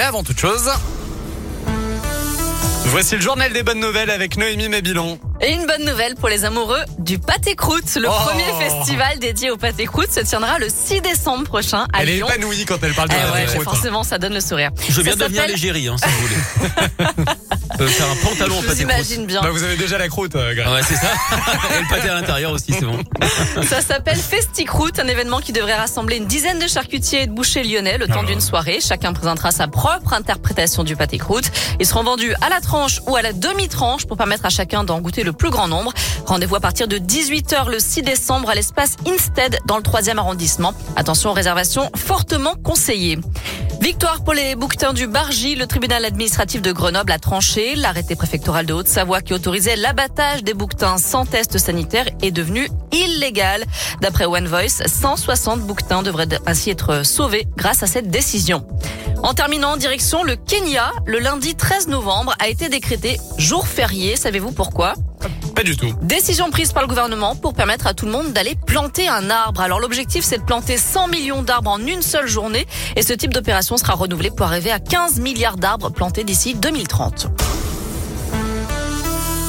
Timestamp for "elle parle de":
12.82-13.14